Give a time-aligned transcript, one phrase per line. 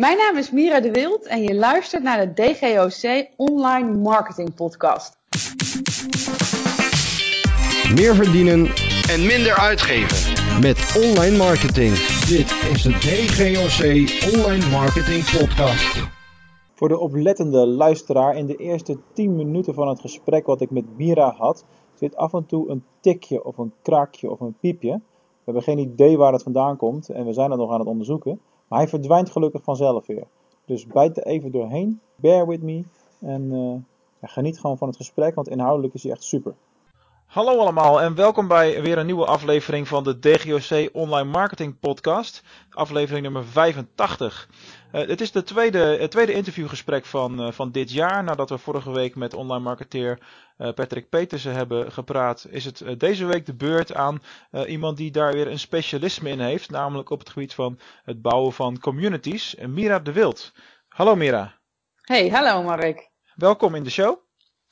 [0.00, 5.18] Mijn naam is Mira de Wild en je luistert naar de DGOC Online Marketing Podcast.
[7.94, 8.66] Meer verdienen
[9.10, 10.16] en minder uitgeven.
[10.60, 11.92] met online marketing.
[12.28, 13.82] Dit is de DGOC
[14.34, 16.08] Online Marketing Podcast.
[16.74, 20.96] Voor de oplettende luisteraar, in de eerste 10 minuten van het gesprek wat ik met
[20.96, 21.64] Mira had,
[21.94, 24.92] zit af en toe een tikje of een kraakje of een piepje.
[24.92, 27.88] We hebben geen idee waar het vandaan komt en we zijn het nog aan het
[27.88, 28.40] onderzoeken.
[28.70, 30.26] Maar hij verdwijnt gelukkig vanzelf weer.
[30.64, 32.84] Dus bijt er even doorheen, bear with me
[33.20, 33.52] en
[34.20, 36.54] eh, geniet gewoon van het gesprek, want inhoudelijk is hij echt super.
[37.26, 42.42] Hallo allemaal en welkom bij weer een nieuwe aflevering van de DGOC Online Marketing Podcast.
[42.70, 44.48] Aflevering nummer 85.
[44.92, 48.24] Uh, het is de tweede, het tweede interviewgesprek van, uh, van dit jaar.
[48.24, 50.18] Nadat we vorige week met online marketeer
[50.58, 54.22] uh, Patrick Petersen hebben gepraat, is het deze week de beurt aan
[54.66, 56.70] iemand die daar weer een specialisme in heeft.
[56.70, 59.54] Namelijk op het gebied van het bouwen van communities.
[59.66, 60.52] Mira de Wild.
[60.88, 61.54] Hallo Mira.
[62.00, 63.10] Hey, hallo Mark.
[63.34, 64.18] Welkom in de show.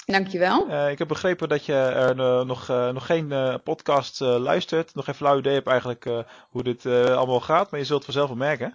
[0.05, 0.69] Dankjewel.
[0.69, 4.95] Uh, ik heb begrepen dat je er uh, nog, uh, nog geen podcast luistert.
[4.95, 6.05] Nog geen flauw idee hebt eigenlijk
[6.49, 8.75] hoe dit allemaal gaat, maar je zult het vanzelf wel merken.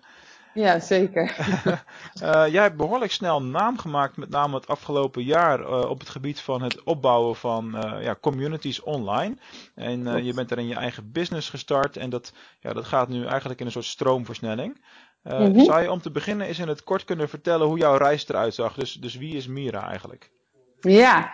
[0.54, 1.36] Ja, zeker.
[2.56, 6.62] jij hebt behoorlijk snel naam gemaakt, met name het afgelopen jaar, op het gebied van
[6.62, 9.36] het opbouwen van ja, communities online.
[9.76, 13.26] En je bent er in je eigen business gestart en dat, ja, dat gaat nu
[13.26, 14.82] eigenlijk in een soort stroomversnelling.
[15.24, 15.66] Mm -hmm.
[15.66, 18.54] Zou je om te beginnen eens in het kort kunnen vertellen hoe jouw reis eruit
[18.54, 18.74] zag?
[18.74, 20.32] Dus, dus wie is Mira eigenlijk?
[20.82, 21.34] Ja,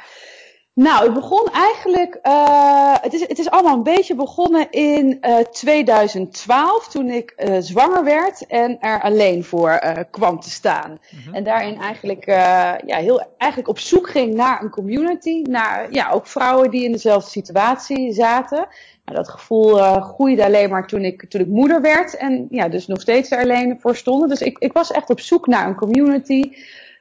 [0.73, 5.37] nou, het begon eigenlijk, uh, het, is, het is allemaal een beetje begonnen in uh,
[5.37, 10.89] 2012, toen ik uh, zwanger werd en er alleen voor kwam te staan.
[10.89, 11.33] Mm -hmm.
[11.33, 16.27] En daarin eigenlijk, ja, heel, eigenlijk op zoek ging naar een community, naar ja, ook
[16.27, 18.67] vrouwen die in dezelfde situatie zaten.
[19.05, 22.87] Nou, dat gevoel groeide alleen maar toen ik, toen ik moeder werd en ja, dus
[22.87, 24.29] nog steeds er alleen voor stonden.
[24.29, 26.51] Dus ik, ik was echt op zoek naar een community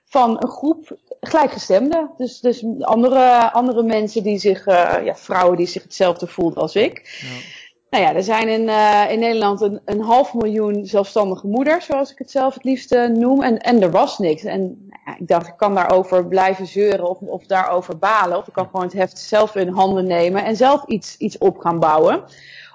[0.04, 2.10] van een groep gelijkgestemden.
[2.16, 6.74] Dus, dus andere, andere mensen die zich, uh, ja, vrouwen die zich hetzelfde voelden als
[6.74, 7.18] ik.
[7.20, 7.66] Ja.
[7.90, 12.10] Nou ja, er zijn in, uh, in Nederland een, een half miljoen zelfstandige moeders, zoals
[12.10, 13.42] ik het zelf het liefste noem.
[13.42, 14.44] En, en er was niks.
[14.44, 18.38] En nou ja, ik dacht, ik kan daarover blijven zeuren of, of daarover balen.
[18.38, 21.58] Of ik kan gewoon het heft zelf in handen nemen en zelf iets, iets op
[21.58, 22.24] gaan bouwen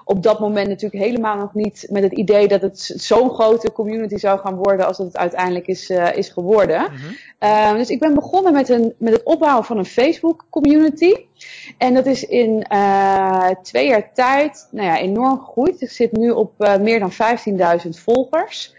[0.04, 4.16] op dat moment natuurlijk helemaal nog niet met het idee dat het zo'n grote community
[4.16, 6.80] zou gaan worden als het uiteindelijk is, uh, is geworden.
[6.80, 7.70] Mm -hmm.
[7.72, 11.14] uh, dus ik ben begonnen met, een, met het opbouwen van een Facebook community.
[11.78, 15.80] En dat is in uh, twee jaar tijd nou ja, enorm gegroeid.
[15.80, 17.12] Ik zit nu op meer dan
[17.84, 18.74] 15.000 volgers.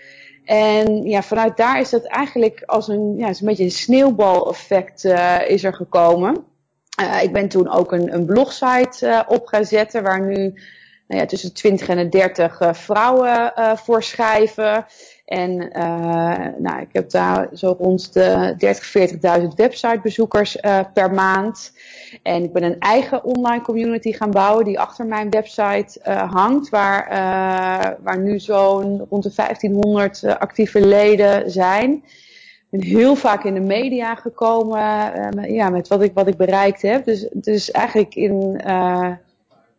[0.46, 5.04] En ja, vanuit daar is dat eigenlijk als een, ja, is een beetje een sneeuwbaleffect
[5.48, 6.44] is er gekomen.
[7.22, 10.54] ik ben toen ook een, een blogsite op gaan zetten waar nu
[11.08, 14.86] nou ja, tussen de 20 en de 30 uh, vrouwen uh, voor schrijven.
[15.26, 19.12] En uh, nou, ik heb daar zo rond de 30,
[19.42, 20.58] 40.000 websitebezoekers
[20.94, 21.74] per maand.
[22.24, 26.00] En ik ben een eigen online community gaan bouwen die achter mijn website
[26.30, 26.70] hangt.
[26.70, 27.08] Waar,
[28.02, 31.92] waar nu zo'n rond de 1500 actieve leden zijn.
[31.92, 32.02] Ik
[32.70, 34.88] ben heel vaak in de media gekomen
[35.54, 37.06] ja, met wat ik, wat ik bereikt heb.
[37.06, 38.62] Dus, dus eigenlijk in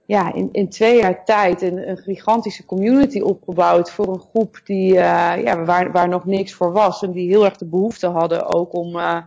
[0.06, 4.92] ja, in, in twee jaar tijd een, een gigantische community opgebouwd voor een groep die,
[4.92, 7.02] uh, ja, waar, waar nog niks voor was.
[7.02, 9.18] En die heel erg de behoefte hadden ook om, uh,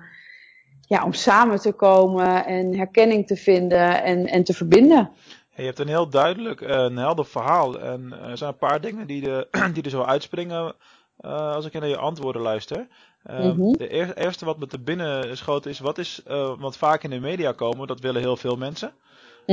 [0.81, 5.11] ja, om samen te komen en herkenning te vinden en, en te verbinden.
[5.55, 7.79] Je hebt een heel duidelijk, een helder verhaal.
[7.79, 10.75] En er zijn een paar dingen die, de, die er zo uitspringen
[11.21, 12.87] uh, als ik naar je antwoorden luister.
[13.29, 13.77] Uh, mm -hmm.
[13.77, 17.19] De eerste wat me te binnen schoot is, wat is, uh, want vaak in de
[17.19, 18.93] media komen, dat willen heel veel mensen.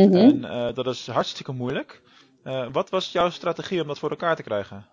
[0.04, 0.14] -hmm.
[0.14, 2.02] En uh, dat is hartstikke moeilijk.
[2.44, 4.86] Uh, wat was jouw strategie om dat voor elkaar te krijgen?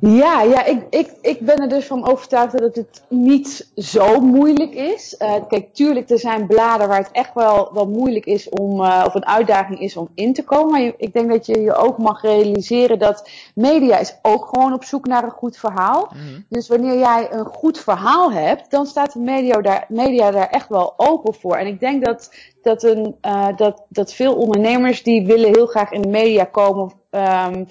[0.00, 4.74] Ja, ja ik, ik, ik ben er dus van overtuigd dat het niet zo moeilijk
[4.74, 5.16] is.
[5.18, 9.04] Uh, kijk, tuurlijk, er zijn bladen waar het echt wel, wel moeilijk is om, uh,
[9.06, 10.70] of een uitdaging is om in te komen.
[10.70, 14.72] Maar je, ik denk dat je je ook mag realiseren dat media is ook gewoon
[14.72, 16.12] op zoek naar een goed verhaal.
[16.14, 16.44] Mm.
[16.48, 20.68] Dus wanneer jij een goed verhaal hebt, dan staat de media daar, media daar echt
[20.68, 21.56] wel open voor.
[21.56, 25.90] En ik denk dat, dat, een, uh, dat, dat veel ondernemers die willen heel graag
[25.90, 26.92] in de media komen.
[27.10, 27.66] Um,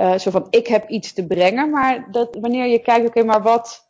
[0.00, 3.42] uh, zo van ik heb iets te brengen, maar dat wanneer je kijkt, oké, maar
[3.42, 3.88] wat,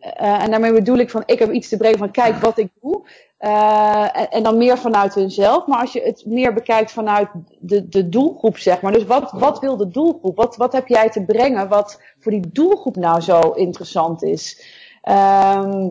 [0.00, 2.68] uh, en daarmee bedoel ik van ik heb iets te brengen van kijk wat ik
[2.80, 3.08] doe,
[3.40, 8.08] uh, en, dan meer vanuit hunzelf, maar als je het meer bekijkt vanuit de, de
[8.08, 11.68] doelgroep, zeg maar, dus wat, wat wil de doelgroep, wat, wat heb jij te brengen
[11.68, 14.64] wat voor die doelgroep nou zo interessant is?
[15.02, 15.90] Um,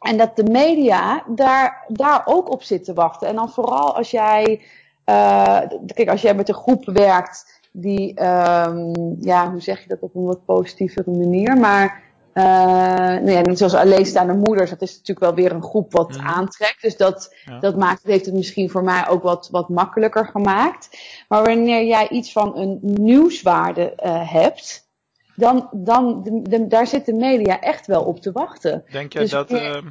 [0.00, 3.28] en dat de media daar, daar ook op zit te wachten.
[3.28, 4.60] En dan vooral als jij,
[5.94, 10.14] kijk, als jij met een groep werkt die, um, ja, hoe zeg je dat op
[10.14, 15.20] een wat positievere manier, maar Uh, nou ja, net zoals alleenstaande moeders, dat is natuurlijk
[15.20, 16.26] wel weer een groep wat Mhm.
[16.26, 16.82] aantrekt.
[16.82, 17.58] Dus dat, Ja.
[17.58, 20.88] dat maakt, heeft het misschien voor mij ook wat, wat makkelijker gemaakt.
[21.28, 24.88] Maar wanneer jij iets van een nieuwswaarde uh, hebt,
[25.34, 28.84] dan, dan de, de, daar zit de media echt wel op te wachten.
[28.90, 29.82] Denk jij Dus dat, meer- eh,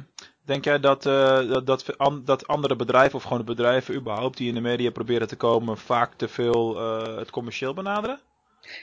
[0.44, 1.86] denk jij dat, eh, dat, dat,
[2.24, 5.78] dat andere bedrijven, of gewoon de bedrijven überhaupt die in de media proberen te komen,
[5.78, 8.20] vaak te veel eh, het commercieel benaderen?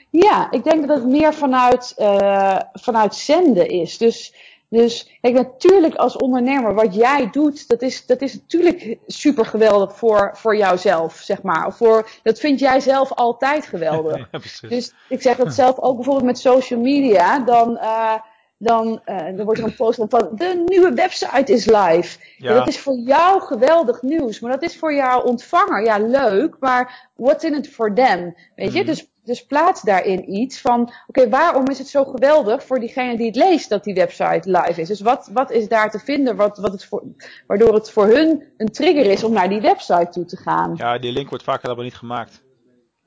[0.10, 3.98] Ja, ik denk dat het meer vanuit, uh, vanuit zenden is.
[3.98, 4.34] Dus,
[4.70, 9.98] dus kijk, natuurlijk als ondernemer, wat jij doet, dat is, dat is natuurlijk super geweldig
[9.98, 11.66] voor, voor jouzelf, zeg maar.
[11.66, 14.18] Of voor, dat vind jij zelf altijd geweldig.
[14.32, 14.40] ja.
[14.70, 17.40] Dus ik zeg dat zelf ook bijvoorbeeld met social media.
[17.40, 18.14] Dan, uh,
[18.58, 22.18] dan, uh, dan wordt er een post van de nieuwe website is live.
[22.38, 22.54] Ja.
[22.54, 27.10] Dat is voor jou geweldig nieuws, maar dat is voor jouw ontvanger ja leuk, maar
[27.16, 28.36] what's in it for them?
[28.56, 28.78] Weet je?
[28.78, 28.88] Mhm.
[28.88, 33.18] Dus, dus plaats daarin iets van, oké, okay, waarom is het zo geweldig voor diegene
[33.18, 34.88] die het leest dat die website live is?
[34.88, 37.04] Dus wat, wat is daar te vinden wat, wat het voor,
[37.48, 40.74] waardoor het voor hun een trigger is om naar die website toe te gaan?
[40.76, 42.46] Ja, die link wordt vaak helemaal niet gemaakt.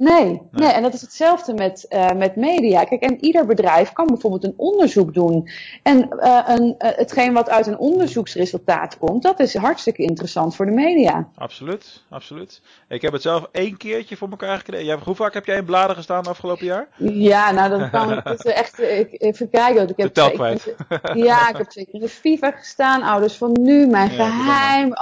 [0.00, 0.40] Nee, nee.
[0.50, 2.84] nee, en dat is hetzelfde met, uh, met media.
[2.84, 5.48] Kijk, en ieder bedrijf kan bijvoorbeeld een onderzoek doen.
[5.82, 10.66] En uh, een, uh, hetgeen wat uit een onderzoeksresultaat komt, dat is hartstikke interessant voor
[10.66, 11.28] de media.
[11.34, 12.60] Absoluut, absoluut.
[12.88, 14.98] Ik heb het zelf één keertje voor elkaar gekregen.
[15.04, 16.88] Hoe vaak heb jij in bladen gestaan afgelopen jaar?
[16.96, 18.80] Ja, nou, dat kan dat is echt.
[18.80, 19.88] Ik, even kijken.
[19.88, 20.66] Ik heb kwijt.
[20.66, 23.02] Ik, ja, ik heb twee keer in de FIFA gestaan.
[23.02, 24.92] Ouders van nu, Mijn Ja, Geheim,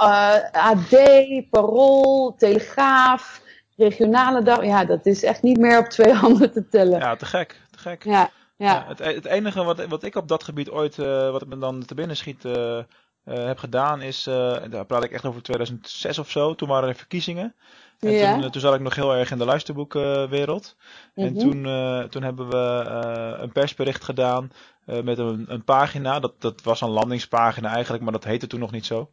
[0.51, 3.47] AD, Parool, Telegraaf
[3.79, 6.99] regionale dag, ja, dat is echt niet meer op twee handen te tellen.
[6.99, 8.03] Ja, te gek, te gek.
[8.03, 8.73] Ja, ja.
[8.73, 11.85] Ja, het, het enige wat, wat ik op dat gebied ooit, uh, wat me dan
[11.85, 12.83] te binnen schiet, uh, uh,
[13.23, 14.23] heb gedaan is,
[14.69, 17.55] daar praat ik echt over 2006 of zo, toen waren er verkiezingen.
[17.99, 18.39] En ja.
[18.39, 20.75] toen, toen zat ik nog heel erg in de luisterboekwereld.
[21.15, 21.27] Mhm.
[21.27, 21.63] En toen,
[22.09, 22.85] toen hebben we
[23.39, 24.51] een persbericht gedaan
[24.85, 28.71] met een, een pagina, dat, dat was een landingspagina eigenlijk, maar dat heette toen nog
[28.71, 29.09] niet zo.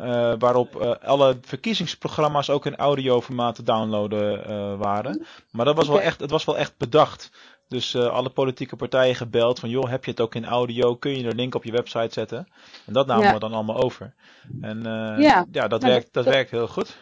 [0.00, 5.26] Uh, waarop uh, alle verkiezingsprogramma's ook in audioformaat te downloaden uh, waren.
[5.50, 7.30] Maar dat was wel echt, het was wel echt bedacht.
[7.68, 10.94] Dus alle politieke partijen gebeld van joh, heb je het ook in audio?
[10.96, 12.48] Kun je er een link op je website zetten?
[12.86, 13.32] En dat namen Ja.
[13.32, 14.14] we dan allemaal over.
[14.60, 14.82] En
[15.18, 15.46] Ja.
[15.52, 16.96] ja, dat, Nou, werkt, dat, dat- werkt heel goed.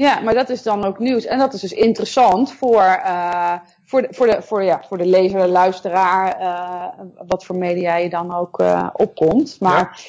[0.00, 1.24] Ja, maar dat is dan ook nieuws.
[1.24, 3.54] En dat is dus interessant voor, eh,
[3.84, 7.96] voor, de, voor, de, voor, ja, voor de lezer, de luisteraar, eh, wat voor media
[7.96, 9.56] je dan ook eh, opkomt.
[9.60, 10.00] Maar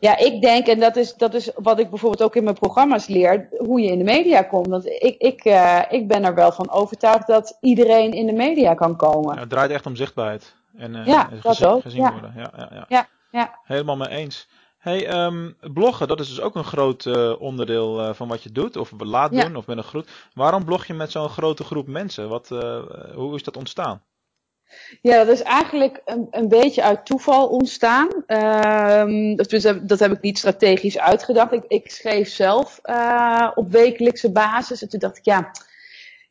[0.00, 0.18] ja.
[0.18, 3.48] ik denk, en dat is, dat is wat ik bijvoorbeeld ook in mijn programma's leer,
[3.58, 4.66] hoe je in de media komt.
[4.66, 5.44] Want ik, ik,
[5.90, 9.34] ik ben er wel van overtuigd dat iedereen in de media kan komen.
[9.34, 10.54] Ja, het draait echt om zichtbaarheid.
[10.76, 12.32] En Ja, gezien, dat ook, gezien worden.
[12.36, 12.84] Ja, ja, ja.
[12.88, 13.58] Ja, ja.
[13.64, 14.48] Helemaal mee eens.
[14.84, 18.52] Hey, ehm, bloggen, dat is dus ook een groot eh, onderdeel eh, van wat je
[18.52, 19.44] doet, of laat Ja.
[19.44, 20.06] doen, of met een groep.
[20.34, 22.28] Waarom blog je met zo'n grote groep mensen?
[22.28, 22.82] Wat, eh,
[23.14, 24.02] hoe is dat ontstaan?
[25.02, 28.08] Ja, dat is eigenlijk een, een beetje uit toeval ontstaan.
[29.36, 31.52] Dat, dus, dat heb ik niet strategisch uitgedacht.
[31.52, 32.80] Ik, ik schreef zelf
[33.54, 34.82] op wekelijkse basis.
[34.82, 35.50] En toen dacht ik, ja,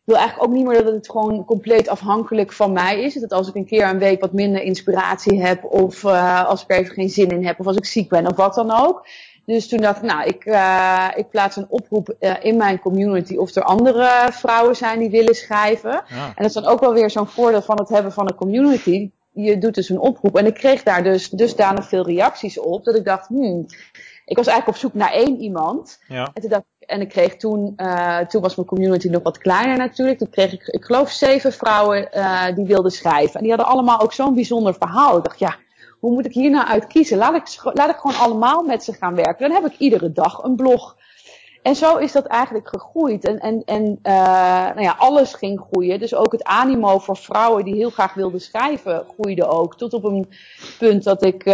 [0.04, 3.14] wil eigenlijk ook niet meer dat het gewoon compleet afhankelijk van mij is.
[3.14, 6.72] Dat als ik een keer een week wat minder inspiratie heb, of eh, als ik
[6.72, 9.08] er even geen zin in heb, of als ik ziek ben, of wat dan ook.
[9.46, 13.36] Dus toen dacht ik, nou, ik, uh, ik plaats een oproep uh, in mijn community
[13.36, 15.92] of er andere vrouwen zijn die willen schrijven.
[15.92, 16.26] Ja.
[16.26, 19.12] En dat is dan ook wel weer zo'n voordeel van het hebben van een community.
[19.32, 20.38] Je doet dus een oproep.
[20.38, 23.66] En ik kreeg daar dus dusdanig veel reacties op, dat ik dacht, hmm,
[24.26, 26.00] ik was eigenlijk op zoek naar één iemand.
[26.08, 26.30] Ja.
[26.34, 29.38] En, toen dacht ik, en ik kreeg toen, uh, toen was mijn community nog wat
[29.38, 30.18] kleiner natuurlijk.
[30.18, 33.34] Toen kreeg ik, ik geloof, zeven vrouwen uh, die wilden schrijven.
[33.34, 35.18] En die hadden allemaal ook zo'n bijzonder verhaal.
[35.18, 35.56] Ik dacht, ja,
[36.00, 37.18] hoe moet ik hier nou uit kiezen?
[37.18, 39.50] Laat ik, laat ik gewoon allemaal met ze gaan werken.
[39.50, 40.96] Dan heb ik iedere dag een blog.
[41.64, 43.26] En zo is dat eigenlijk gegroeid.
[43.26, 44.14] En, en, en uh,
[44.76, 46.00] nou ja, alles ging groeien.
[46.00, 49.78] Dus ook het animo voor vrouwen die heel graag wilden schrijven groeide ook.
[49.78, 50.30] Tot op een
[50.80, 51.54] punt dat ik, uh,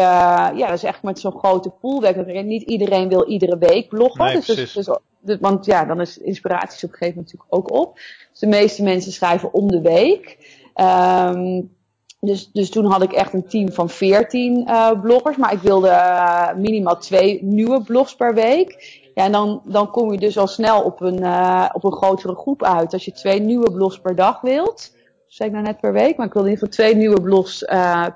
[0.56, 2.44] ja, dat is echt met zo'n grote pool werk.
[2.46, 4.26] Niet iedereen wil iedere week bloggen.
[4.26, 4.90] Nee, dus, dus, dus,
[5.22, 8.00] want ja, dan is inspiratie op een gegeven moment natuurlijk ook op.
[8.32, 10.38] Dus de meeste mensen schrijven om de week.
[10.76, 11.78] Um,
[12.22, 15.38] dus, dus toen had ik echt een team van 14 uh, bloggers.
[15.38, 19.00] Maar ik wilde uh, minimaal twee nieuwe blogs per week.
[19.16, 22.36] Ja, en dan, dan kom je dus al snel op een, uh, op een grotere
[22.36, 22.94] groep uit.
[22.94, 24.98] Als je twee nieuwe blogs per dag wilt.
[25.28, 26.18] Zei ik nou net per week.
[26.18, 27.64] Maar ik wilde in ieder geval twee nieuwe blogs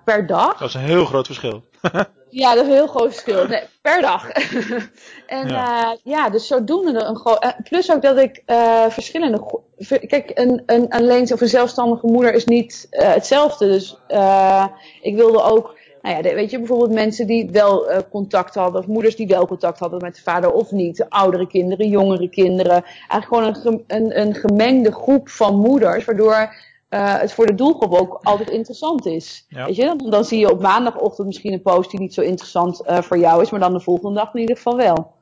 [0.05, 0.57] per dag.
[0.57, 1.63] Dat is een heel groot verschil.
[2.33, 3.47] ja, dat is een heel groot verschil.
[3.53, 4.29] Nee, per dag.
[5.27, 5.91] en ja.
[5.91, 7.55] Uh, ja, dus zodoende een groot...
[7.69, 9.61] plus ook dat ik uh, verschillende...
[10.07, 13.67] Kijk, een, een, een leens- of een zelfstandige moeder is niet uh, hetzelfde.
[13.67, 14.65] Dus uh,
[15.01, 15.81] ik wilde ook...
[16.01, 19.47] Nou ja, weet je, bijvoorbeeld mensen die wel uh, contact hadden, of moeders die wel
[19.47, 21.05] contact hadden met de vader of niet.
[21.09, 22.83] Oudere kinderen, jongere kinderen.
[23.07, 26.53] Eigenlijk gewoon een, een, een gemengde groep van moeders, waardoor
[26.93, 29.45] uh, het voor de doelgroep ook altijd interessant is.
[29.49, 29.65] Ja.
[29.65, 29.85] Weet je?
[29.85, 33.17] Dan, dan, zie je op maandagochtend misschien een post die niet zo interessant uh, voor
[33.17, 35.13] jou is, maar dan de volgende dag in ieder geval wel.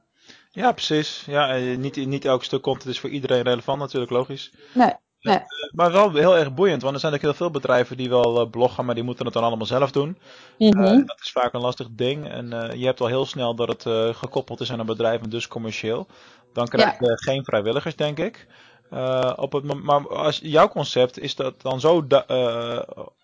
[0.51, 1.23] Ja, precies.
[1.27, 4.51] Ja, niet, niet elk stuk content is voor iedereen relevant natuurlijk, logisch.
[4.73, 4.93] Nee.
[5.21, 5.39] Nee.
[5.71, 8.85] Maar wel heel erg boeiend, want er zijn ook heel veel bedrijven die wel bloggen,
[8.85, 10.17] maar die moeten het dan allemaal zelf doen.
[10.57, 11.05] Mm -hmm.
[11.05, 12.29] dat is vaak een lastig ding.
[12.29, 12.47] En
[12.79, 16.07] je hebt al heel snel dat het gekoppeld is aan een bedrijf en dus commercieel.
[16.53, 17.15] Dan krijg je ja.
[17.15, 18.47] geen vrijwilligers, denk ik.
[18.93, 22.79] Uh, op het, maar als jouw concept is dat dan zo, uh,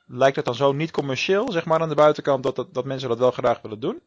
[0.06, 3.10] lijkt het dan zo niet commercieel, zeg maar aan de buitenkant, dat, dat, dat mensen
[3.10, 4.02] dat wel graag willen doen?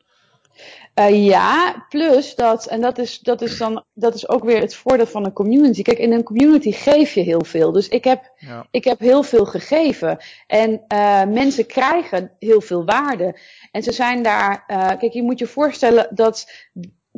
[0.95, 4.75] Uh, ja, plus dat, en dat is, dat is dan, dat is ook weer het
[4.75, 5.83] voordeel van een community.
[5.83, 7.73] Kijk, in een community geef je heel veel.
[7.73, 8.67] Dus ik heb, ja.
[8.71, 10.19] ik heb heel veel gegeven.
[10.47, 13.39] En uh, mensen krijgen heel veel waarde.
[13.71, 16.51] En ze zijn daar, uh, kijk, je moet je voorstellen dat,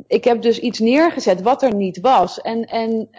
[0.07, 2.41] ik heb dus iets neergezet wat er niet was.
[2.41, 3.09] En, en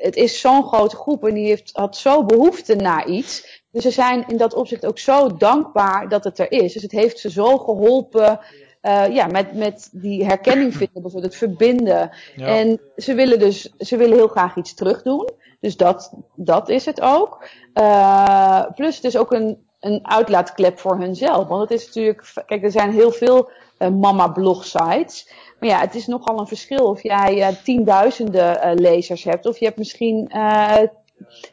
[0.00, 3.62] het is zo'n grote groep en die heeft, had zo behoefte naar iets.
[3.70, 6.72] Dus ze zijn in dat opzicht ook zo dankbaar dat het er is.
[6.72, 8.40] Dus het heeft ze zo geholpen.
[8.82, 12.10] Uh, ja, met, met die herkenning vinden, bijvoorbeeld het verbinden.
[12.36, 12.46] Ja.
[12.46, 15.30] En ze willen dus, ze willen heel graag iets terugdoen.
[15.60, 17.44] Dus dat, dat is het ook.
[17.74, 21.48] Uh, plus het is ook een, een uitlaatklep voor hunzelf.
[21.48, 25.32] Want het is natuurlijk, kijk, er zijn heel veel uh, mama blog sites.
[25.60, 29.46] Maar ja, het is nogal een verschil of jij uh, tienduizenden uh, lezers hebt.
[29.46, 30.30] Of je hebt misschien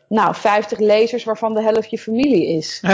[0.08, 2.80] nou, 50 lezers waarvan de helft je familie is.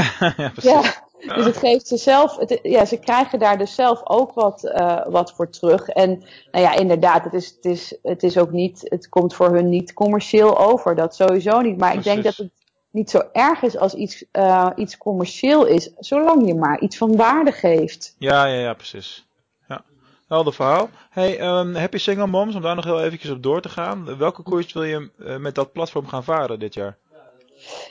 [0.56, 0.82] ja,
[1.20, 4.62] ja, dus het geeft ze zelf, het, ja, ze krijgen daar dus zelf ook wat,
[5.08, 5.90] wat voor terug.
[5.90, 6.10] En
[6.52, 9.70] nou ja, inderdaad, het is, het, is, het is ook niet, het komt voor hun
[9.70, 10.96] niet commercieel over.
[10.96, 11.78] Dat sowieso niet.
[11.78, 12.12] Maar Precies.
[12.12, 12.63] ik denk dat het
[12.94, 17.16] niet zo erg is als iets, uh, iets commercieel is, zolang je maar iets van
[17.16, 18.16] waarde geeft.
[18.18, 19.26] Ja, ja, ja, precies.
[20.28, 20.90] Helder verhaal.
[21.10, 24.18] Hey, um, Happy Single Moms, om daar nog heel eventjes op door te gaan.
[24.18, 26.98] Welke koers wil je uh, met dat platform gaan varen dit jaar?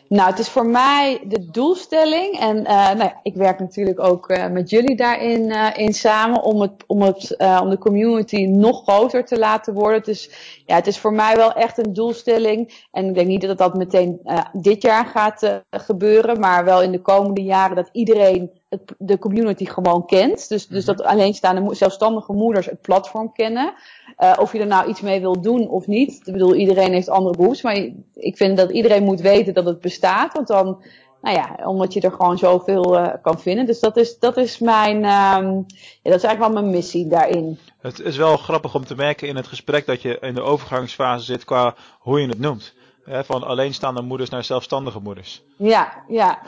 [0.08, 2.38] Nou, het is voor mij de doelstelling.
[2.38, 6.42] En uh, nou ja, ik werk natuurlijk ook uh, met jullie daarin uh, in samen
[6.42, 10.02] om, het, om, het, om de community nog groter te laten worden.
[10.02, 10.30] Dus
[10.66, 12.86] ja, het is voor mij wel echt een doelstelling.
[12.90, 14.20] En ik denk niet dat dat meteen
[14.52, 16.40] dit jaar gaat gebeuren.
[16.40, 20.48] Maar wel in de komende jaren dat iedereen het, de community gewoon kent.
[20.48, 23.74] Dus, dus dat alleenstaande zelfstandige moeders het platform kennen.
[24.18, 26.20] Uh, of je er nou iets mee wil doen of niet.
[26.24, 27.62] Ik bedoel, iedereen heeft andere behoeftes.
[27.62, 30.32] Maar ik vind dat iedereen moet weten dat het bestaat.
[30.32, 30.82] Want dan,
[31.22, 33.66] nou ja, omdat je er gewoon zoveel uh, kan vinden.
[33.66, 35.64] Dus dat is, dat is mijn, um,
[36.02, 37.58] ja, dat is eigenlijk wel mijn missie daarin.
[37.80, 41.24] Het is wel grappig om te merken in het gesprek dat je in de overgangsfase
[41.24, 42.74] zit qua hoe je het noemt.
[43.04, 45.42] Hè, van alleenstaande moeders naar zelfstandige moeders.
[45.56, 46.38] Ja, ja.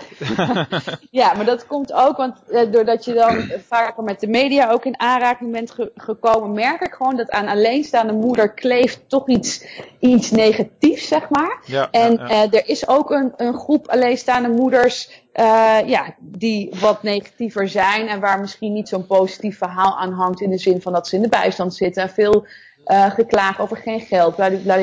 [1.11, 4.84] ja, maar dat komt ook, want eh, doordat je dan vaker met de media ook
[4.84, 9.64] in aanraking bent ge gekomen, merk ik gewoon dat aan alleenstaande moeder kleeft toch iets,
[9.99, 11.62] iets negatiefs, zeg maar.
[11.66, 12.44] Ja, en ja, ja.
[12.46, 18.08] Uh, er is ook een, een groep alleenstaande moeders uh, ja, die wat negatiever zijn
[18.08, 21.16] en waar misschien niet zo'n positief verhaal aan hangt in de zin van dat ze
[21.16, 22.46] in de bijstand zitten en veel
[22.86, 24.34] uh, geklaagd over geen geld,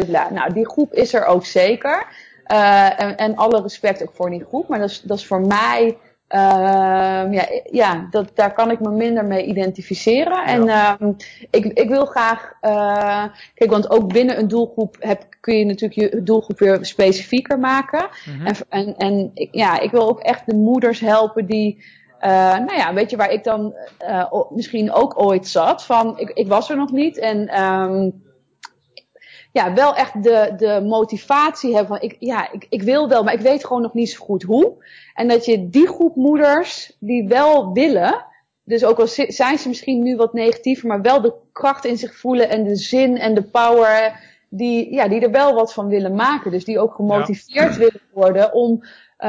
[0.08, 0.30] bla.
[0.32, 2.08] Nou, die groep is er ook zeker.
[2.52, 4.68] Uh, en, en alle respect ook voor die groep.
[4.68, 5.98] Maar dat is, dat is voor mij,
[6.30, 10.46] uh, ja, ja dat, daar kan ik me minder mee identificeren.
[10.46, 10.98] En ja.
[11.00, 11.16] um,
[11.50, 16.14] ik, ik wil graag, uh, kijk, want ook binnen een doelgroep heb, kun je natuurlijk
[16.14, 18.08] je doelgroep weer specifieker maken.
[18.26, 18.46] Mm -hmm.
[18.46, 21.84] En, en, en ja, ik wil ook echt de moeders helpen die
[22.22, 25.86] uh, nou ja, weet je waar ik dan uh, misschien ook ooit zat?
[25.86, 28.24] Van, ik, ik was er nog niet en um,
[29.52, 33.34] ja, wel echt de, de motivatie hebben van, ik, ja, ik, ik wil wel, maar
[33.34, 34.86] ik weet gewoon nog niet zo goed hoe.
[35.14, 38.26] En dat je die groep moeders die wel willen,
[38.64, 42.16] dus ook al zijn ze misschien nu wat negatiever, maar wel de kracht in zich
[42.16, 46.16] voelen en de zin en de power, die, ja, die er wel wat van willen
[46.16, 46.52] maken.
[46.52, 47.80] Dus die ook gemotiveerd ja.
[47.80, 48.84] willen worden om
[49.24, 49.28] uh,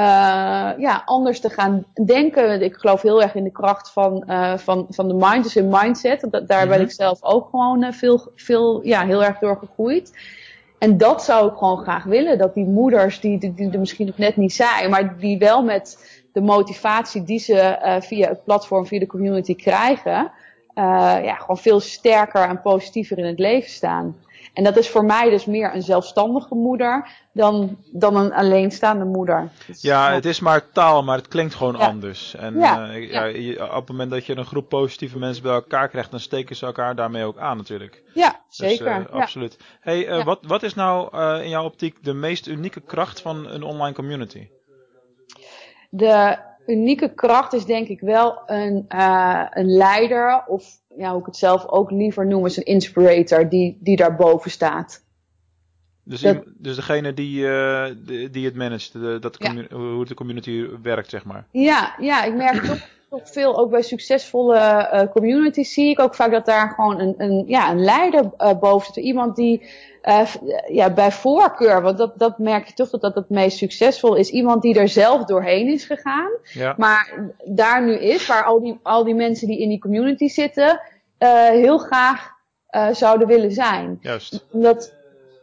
[0.78, 2.62] ja, anders te gaan denken.
[2.62, 5.68] Ik geloof heel erg in de kracht van, uh, van, van de mind, dus in
[5.68, 6.26] mindset.
[6.30, 10.18] Dat, daar ben ik zelf ook gewoon uh, veel, veel, ja, heel erg door gegroeid.
[10.78, 12.38] En dat zou ik gewoon graag willen.
[12.38, 15.62] Dat die moeders, die, die, die er misschien nog net niet zijn, maar die wel
[15.62, 20.30] met de motivatie die ze via het platform, via de community krijgen,
[21.24, 24.16] ja, gewoon veel sterker en positiever in het leven staan.
[24.52, 29.50] En dat is voor mij dus meer een zelfstandige moeder dan, dan een alleenstaande moeder.
[29.66, 31.86] Dus, ja, ja, het is maar taal, maar het klinkt gewoon ja.
[31.86, 32.34] anders.
[32.34, 32.88] En ja.
[32.88, 33.24] Uh, ja.
[33.24, 36.56] Je, op het moment dat je een groep positieve mensen bij elkaar krijgt, dan steken
[36.56, 38.02] ze elkaar daarmee ook aan natuurlijk.
[38.14, 38.98] Ja, zeker.
[38.98, 39.56] Dus, uh, absoluut.
[39.80, 43.62] Hey, uh, wat, wat is nou in jouw optiek de meest unieke kracht van een
[43.62, 44.48] online community?
[45.90, 48.84] De unieke kracht is denk ik wel een,
[49.50, 50.64] een leider of
[50.96, 55.04] ja, hoe ik het zelf ook liever noem, is een inspirator die, die daarboven staat.
[56.04, 59.76] Dus, Dat- dus degene die, eh, die, die het managt, de, dat Ja.
[59.76, 61.46] hoe de community werkt, zeg maar.
[61.50, 62.88] Ja, ja, ik merk toch,
[63.18, 67.14] toch veel, ook bij succesvolle eh, communities zie ik ook vaak dat daar gewoon een,
[67.18, 69.04] een, ja, een leider eh, boven zit.
[69.04, 69.62] Iemand die
[70.24, 70.38] f-
[70.68, 74.30] ja, bij voorkeur, want dat, dat merk je toch dat dat het meest succesvol is.
[74.30, 76.74] Iemand die er zelf doorheen is gegaan, Ja.
[76.78, 80.80] maar daar nu is, waar al die, al die mensen die in die community zitten,
[81.52, 82.30] heel graag
[82.92, 84.46] zouden willen zijn Juist.
[84.50, 84.94] omdat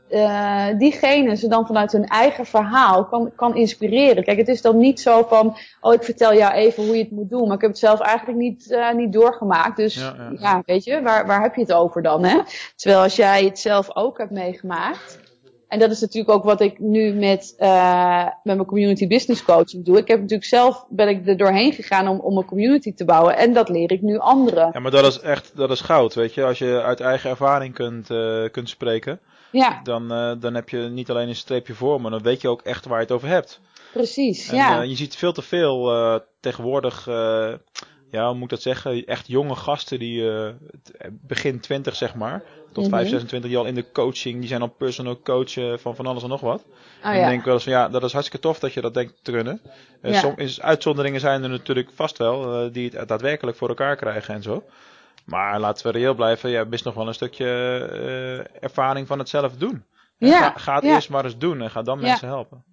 [0.09, 4.23] eh, diegene ze dan vanuit hun eigen verhaal kan, kan inspireren.
[4.23, 7.11] Kijk, het is dan niet zo van, oh, ik vertel jou even hoe je het
[7.11, 9.77] moet doen, maar ik heb het zelf eigenlijk niet, eh, niet doorgemaakt.
[9.77, 10.61] Dus Ja, ja, ja.
[10.65, 12.39] weet je, waar, waar heb je het over dan, hè?
[12.75, 15.19] Terwijl als jij het zelf ook hebt meegemaakt,
[15.67, 19.85] en dat is natuurlijk ook wat ik nu met, eh, met mijn community business coaching
[19.85, 19.97] doe.
[19.97, 23.37] Ik heb natuurlijk zelf, ben ik er doorheen gegaan om, om een community te bouwen,
[23.37, 24.69] en dat leer ik nu anderen.
[24.73, 26.43] Ja, maar dat is echt, dat is goud, weet je.
[26.43, 28.07] Als je uit eigen ervaring kunt,
[28.51, 29.19] kunt spreken,
[29.51, 32.49] Ja, dan, eh, dan heb je niet alleen een streepje voor, maar dan weet je
[32.49, 33.59] ook echt waar je het over hebt.
[33.93, 34.47] precies.
[34.49, 34.81] En, ja.
[34.81, 37.05] eh, je ziet veel te veel eh, tegenwoordig,
[38.11, 40.23] ja, hoe moet ik dat zeggen, echt jonge gasten die
[41.11, 42.93] begin 20 zeg maar, tot Mhm.
[42.95, 46.05] 5, 26, die al in de coaching, die zijn al personal coach eh, van van
[46.05, 46.63] alles en nog wat.
[46.67, 47.19] Oh, en ja.
[47.19, 49.13] dan denk ik wel eens van ja, dat is hartstikke tof dat je dat denkt
[49.21, 49.61] te kunnen.
[50.01, 50.19] Eh, Ja.
[50.19, 54.41] som- is, uitzonderingen zijn er natuurlijk vast wel, die het daadwerkelijk voor elkaar krijgen en
[54.43, 54.63] zo.
[55.25, 59.29] Maar laten we reëel blijven, ja, best nog wel een stukje eh, ervaring van het
[59.29, 59.83] zelf doen.
[60.19, 60.93] En Ja, Ga, ga het ja.
[60.95, 62.05] eerst maar eens doen en ga dan Ja.
[62.05, 62.63] mensen helpen.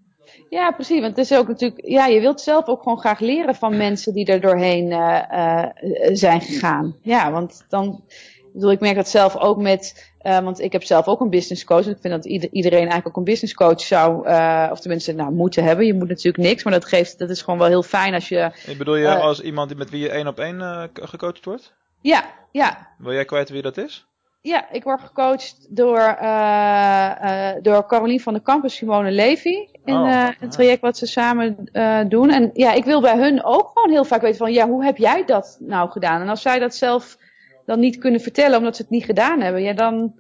[0.51, 1.01] Ja, precies.
[1.01, 4.13] Want het is ook natuurlijk, ja, je wilt zelf ook gewoon graag leren van mensen
[4.15, 5.71] die er doorheen eh, eh,
[6.13, 6.97] zijn gegaan.
[7.03, 11.07] Ja, want dan, ik bedoel, ik merk dat zelf ook met, want ik heb zelf
[11.07, 11.87] ook een business coach.
[11.87, 14.19] Ik vind dat ieder- iedereen eigenlijk ook een business coach zou,
[14.71, 15.87] of tenminste, nou, moeten hebben.
[15.87, 18.51] Je moet natuurlijk niks, maar dat geeft, dat is gewoon wel heel fijn als je,
[18.67, 21.75] Ik bedoel je als iemand die- met wie je één op één gecoacht wordt?
[22.01, 22.89] Ja, ja.
[22.99, 24.07] Wil jij kwijt wie dat is?
[24.41, 29.69] Ja, ik word gecoacht door, eh, eh, door Carolien van de Campus, Simone Levy.
[29.85, 30.35] In Oh, eh, ja.
[30.41, 32.31] een traject wat ze samen eh, doen.
[32.31, 34.97] En ja, ik wil bij hun ook gewoon heel vaak weten van, ja, hoe heb
[34.97, 36.21] jij dat nou gedaan?
[36.21, 37.17] En als zij dat zelf
[37.65, 40.15] dan niet kunnen vertellen omdat ze het niet gedaan hebben, ja, dan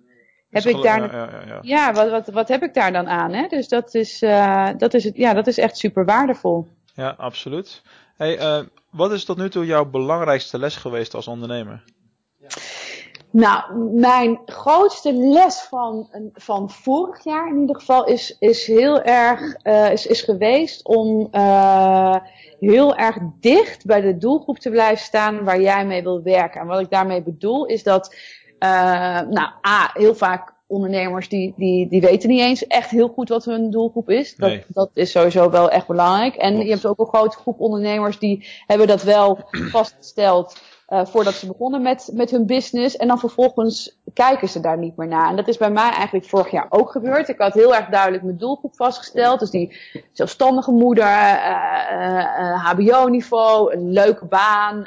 [0.50, 1.00] heb ik daar...
[1.00, 1.58] Ja, ja, ja.
[1.62, 3.32] Ja, wat, wat, wat heb ik daar dan aan?
[3.32, 3.46] Hè?
[3.48, 6.66] Dus dat is, eh, dat, is het, ja, dat is echt super waardevol.
[6.94, 7.82] ja absoluut.
[8.16, 11.84] Hey, eh, wat is tot nu toe jouw belangrijkste les geweest als ondernemer?
[13.30, 19.54] Nou, mijn grootste les van, van vorig jaar in ieder geval is, is heel erg
[19.54, 22.16] eh, is, is geweest om eh,
[22.60, 26.60] heel erg dicht bij de doelgroep te blijven staan waar jij mee wil werken.
[26.60, 28.14] En wat ik daarmee bedoel is dat,
[28.58, 33.28] eh, nou, A, heel vaak ondernemers die, die, die weten niet eens echt heel goed
[33.28, 34.36] wat hun doelgroep is.
[34.36, 34.64] Dat, Nee.
[34.68, 36.34] dat is sowieso wel echt belangrijk.
[36.34, 36.66] En Klopt.
[36.66, 39.38] je hebt ook een grote groep ondernemers die hebben dat wel
[39.76, 42.96] vastgesteld eh, voordat ze begonnen met, met hun business.
[42.96, 45.28] En dan vervolgens kijken ze daar niet meer naar.
[45.30, 47.28] En dat is bij mij eigenlijk vorig jaar ook gebeurd.
[47.28, 49.40] Ik had heel erg duidelijk mijn doelgroep vastgesteld.
[49.40, 49.76] Dus die
[50.12, 54.86] zelfstandige moeder, eh, eh, HBO-niveau, een leuke baan,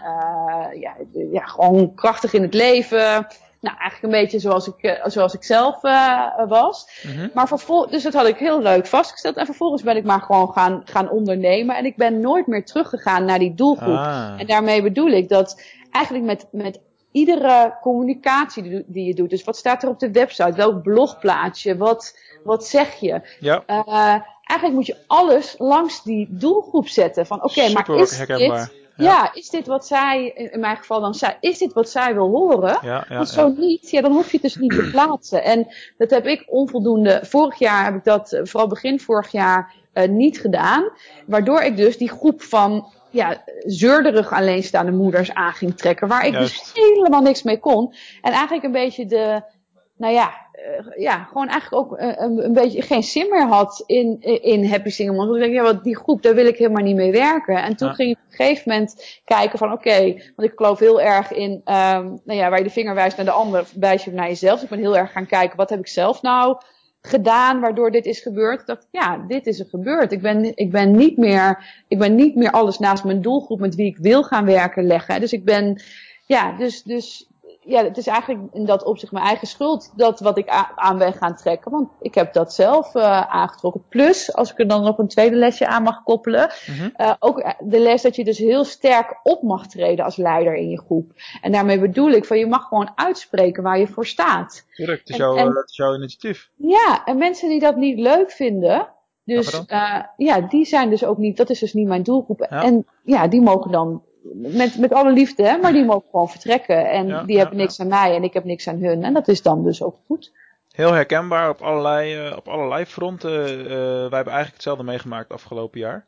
[0.80, 0.96] ja,
[1.32, 3.28] ja, gewoon krachtig in het leven.
[3.62, 7.04] Nou, eigenlijk een beetje zoals ik, eh, zoals ik zelf eh, was.
[7.04, 7.28] Mhm.
[7.34, 7.50] Maar
[7.90, 9.36] dus dat had ik heel leuk vastgesteld.
[9.36, 11.76] En vervolgens ben ik maar gewoon gaan, gaan ondernemen.
[11.76, 13.96] En ik ben nooit meer teruggegaan naar die doelgroep.
[13.96, 14.34] Ah.
[14.38, 16.80] En daarmee bedoel ik dat eigenlijk met, met
[17.12, 19.30] iedere communicatie die, je doet.
[19.30, 20.54] Dus wat staat er op de website?
[20.54, 21.78] Welk blog plaats je?
[21.78, 23.22] Wat, wat zeg je?
[23.40, 27.26] Ja, Eh, eigenlijk moet je alles langs die doelgroep zetten.
[27.26, 28.78] Van oké, maar is dit...
[29.04, 29.34] Ja.
[29.34, 32.78] is dit wat zij, in mijn geval dan zij, is dit wat zij wil horen?
[32.82, 33.42] Ja, ja, Want ja.
[33.42, 35.44] zo niet, ja, dan hoef je het dus niet te plaatsen.
[35.44, 37.20] En dat heb ik onvoldoende.
[37.24, 40.90] Vorig jaar heb ik dat, eh, vooral begin vorig jaar, eh, niet gedaan.
[41.26, 46.08] Waardoor ik dus die groep van ja, zeurderig alleenstaande moeders aan ging trekken.
[46.08, 46.74] Waar ik Juist.
[46.74, 47.94] dus helemaal niks mee kon.
[48.22, 49.42] En eigenlijk een beetje de,
[50.00, 53.84] nou ja, eh, ja gewoon eigenlijk ook eh, een, een beetje geen zin meer had
[53.86, 55.28] in, in Happy Single Moms.
[55.30, 57.64] Want ik denk, ja, wat die groep, daar wil ik helemaal niet mee werken.
[57.64, 57.94] En toen Ja.
[57.94, 60.04] ging ik op een gegeven moment kijken van, oké,
[60.36, 63.26] want ik geloof heel erg in, ehm, nou ja, waar je de vinger wijst naar
[63.26, 64.54] de ander, wijs je naar jezelf.
[64.54, 66.58] Dus ik ben heel erg gaan kijken, wat heb ik zelf nou
[67.02, 68.60] gedaan waardoor dit is gebeurd?
[68.62, 70.12] Ik dacht, ja, dit is er gebeurd.
[70.12, 73.76] Ik ben, ik ben niet meer, ik ben niet meer alles naast mijn doelgroep met
[73.76, 75.20] wie ik wil gaan werken leggen.
[75.20, 75.82] Dus ik ben,
[76.26, 77.29] ja, dus, dus,
[77.70, 81.14] ja, het is eigenlijk in dat opzicht mijn eigen schuld dat wat ik aan ben
[81.14, 81.72] gaan trekken.
[81.72, 83.84] Want ik heb dat zelf eh, aangetrokken.
[83.90, 86.90] Plus, als ik er dan nog een tweede lesje aan mag koppelen, Mhm.
[86.96, 90.56] eh, ook eh, de les dat je dus heel sterk op mag treden als leider
[90.56, 91.12] in je groep.
[91.42, 94.66] En daarmee bedoel ik van je mag gewoon uitspreken waar je voor staat.
[94.76, 96.50] Tuurlijk, het is En- jouw, en- het is jouw initiatief.
[96.56, 98.88] Ja, en mensen die dat niet leuk vinden,
[99.24, 99.64] dus
[100.18, 102.48] ja, die zijn dus ook niet, dat is dus niet mijn doelgroep.
[102.50, 102.64] Ja.
[102.64, 106.90] En ja, die mogen dan, met, met alle liefde, hè, maar die mogen gewoon vertrekken.
[106.90, 109.04] En Ja, die ja, hebben niks aan mij en ik heb niks aan hun.
[109.04, 110.32] En dat is dan dus ook goed.
[110.72, 113.32] heel herkenbaar op allerlei, op allerlei fronten.
[113.32, 116.06] wij hebben eigenlijk hetzelfde meegemaakt afgelopen jaar.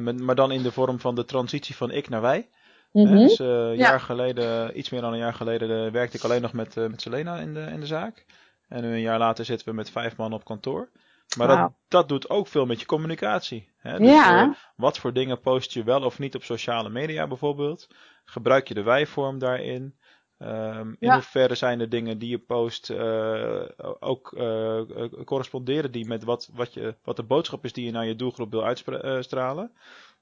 [0.00, 2.48] met, maar dan in de vorm van de transitie van ik naar wij.
[2.92, 3.16] Mhm.
[3.16, 6.74] Dus een jaar geleden, iets meer dan een jaar geleden, werkte ik alleen nog met,
[6.74, 8.24] met Selena in de, in de zaak.
[8.68, 10.88] En nu een jaar later zitten we met vijf man op kantoor.
[11.36, 13.70] Maar dat, dat doet ook veel met je communicatie.
[13.76, 13.98] Hè?
[13.98, 14.46] Dus, ja.
[14.46, 17.88] Uh, wat voor dingen post je wel of niet op sociale media bijvoorbeeld?
[18.24, 19.94] Gebruik je de wijvorm daarin?
[20.38, 21.14] Um, in Ja.
[21.14, 23.62] hoeverre zijn de dingen die je post uh,
[24.00, 24.80] ook uh,
[25.24, 28.50] corresponderen die met wat, wat, je, wat de boodschap is die je naar je doelgroep
[28.50, 29.72] wil uitstralen?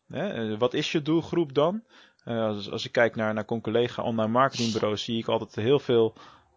[0.09, 0.57] Hè?
[0.59, 1.83] wat is je doelgroep dan?
[2.25, 6.15] als, als ik kijk naar, naar collega online marketingbureaus, zie ik altijd heel veel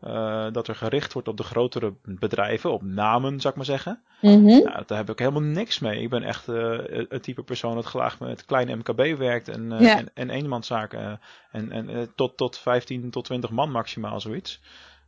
[0.07, 4.01] uh, dat er gericht wordt op de grotere bedrijven, op namen, zou ik maar zeggen.
[4.21, 4.43] Mhm.
[4.43, 6.01] Nou, daar heb ik helemaal niks mee.
[6.01, 9.81] Ik ben echt uh, een type persoon dat graag met kleine MKB werkt en, uh,
[9.81, 9.97] Ja.
[9.97, 11.19] en, en eenmanszaken.
[11.51, 14.61] en en tot, tot 15 tot 20 man maximaal zoiets.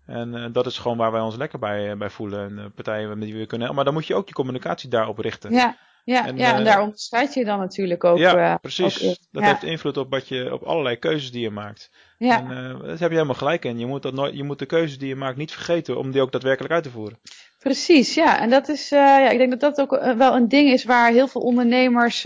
[0.05, 2.57] En dat is gewoon waar wij ons lekker bij, bij voelen.
[2.59, 3.75] En partijen met die we kunnen.
[3.75, 5.53] Maar dan moet je ook je communicatie daarop richten.
[5.53, 8.17] Ja, ja, En, ja, en eh, daar onderscheid je dan natuurlijk ook.
[8.17, 9.03] ja, eh, precies.
[9.03, 9.15] ook.
[9.31, 9.49] Dat ja.
[9.49, 11.89] heeft invloed op, wat je, op allerlei keuzes die je maakt.
[12.17, 12.39] ja.
[12.39, 13.79] En uh, daar heb je helemaal gelijk in.
[13.79, 16.21] Je moet, dat nooit, je moet de keuzes die je maakt niet vergeten om die
[16.21, 17.19] ook daadwerkelijk uit te voeren.
[17.59, 18.39] Precies, ja.
[18.39, 21.11] En dat is, uh, ja, ik denk dat dat ook wel een ding is waar
[21.11, 22.21] heel veel ondernemers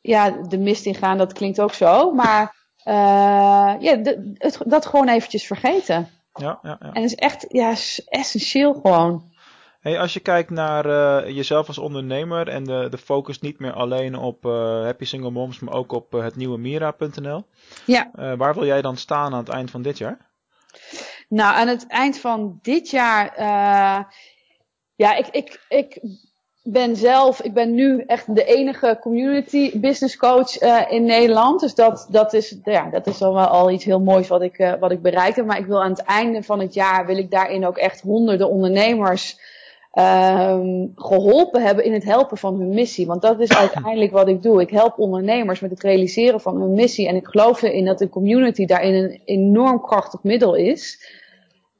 [0.00, 1.18] ja, de mist in gaan.
[1.18, 2.12] Dat klinkt ook zo.
[2.12, 2.56] Maar
[3.80, 6.08] ja, de, het, dat gewoon eventjes vergeten.
[6.34, 6.92] Ja, ja, ja.
[6.92, 7.74] En het is echt ja,
[8.08, 9.27] essentieel gewoon.
[9.80, 13.72] Hey, als je kijkt naar uh, jezelf als ondernemer en de, de focus niet meer
[13.72, 17.44] alleen op uh, Happy Single Moms, maar ook op uh, het nieuwe Mira.nl.
[17.86, 18.10] Ja.
[18.36, 20.30] waar wil jij dan staan aan het eind van dit jaar?
[21.28, 23.32] Nou, aan het eind van dit jaar,
[24.94, 26.00] ja, ik, ik, ik
[26.72, 31.60] ben zelf, ik ben nu echt de enige community business coach uh, in Nederland.
[31.60, 34.58] Dus dat, dat, is, ja, dat is dan wel al iets heel moois wat ik,
[34.58, 35.46] uh, wat ik bereikt heb.
[35.46, 38.48] Maar ik wil aan het einde van het jaar, wil ik daarin ook echt honderden
[38.48, 39.40] ondernemers
[39.92, 43.06] um, geholpen hebben in het helpen van hun missie.
[43.06, 44.60] Want dat is uiteindelijk wat ik doe.
[44.60, 47.08] Ik help ondernemers met het realiseren van hun missie.
[47.08, 51.16] En ik geloof erin dat de community daarin een enorm krachtig middel is.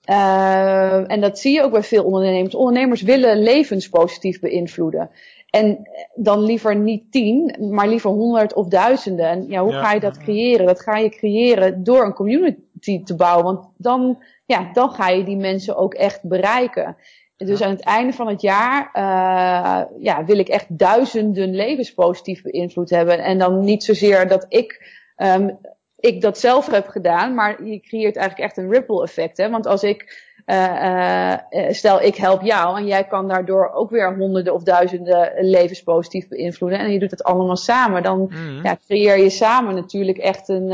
[0.06, 2.54] Uh, en dat zie je ook bij veel ondernemers.
[2.54, 5.10] Ondernemers willen levens positief beïnvloeden.
[5.50, 9.26] En dan liever niet tien, maar liever honderd of duizenden.
[9.26, 9.82] En ja, hoe Ja.
[9.84, 10.66] ga je dat creëren?
[10.66, 13.44] Dat ga je creëren door een community te bouwen.
[13.44, 16.96] Want dan, ja, dan ga je die mensen ook echt bereiken.
[17.38, 22.42] Dus aan het einde van het jaar uh, ja, wil ik echt duizenden levens positief
[22.42, 23.18] beïnvloed hebben.
[23.18, 25.58] En dan niet zozeer dat ik, um,
[25.96, 29.36] ik dat zelf heb gedaan, maar je creëert eigenlijk echt een ripple effect.
[29.36, 29.50] Hè?
[29.50, 34.16] Want als ik, uh, uh, stel ik help jou en jij kan daardoor ook weer
[34.16, 36.78] honderden of duizenden levens positief beïnvloeden.
[36.78, 38.62] En je doet het allemaal samen, dan Mhm.
[38.62, 40.68] ja, creëer je samen natuurlijk echt een,